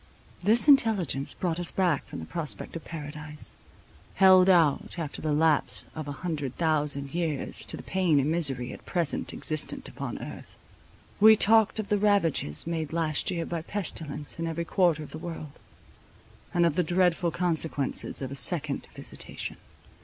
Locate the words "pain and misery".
7.83-8.73